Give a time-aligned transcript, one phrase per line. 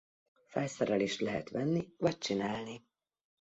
[0.47, 2.85] Felszerelést lehet venni vagy csinálni.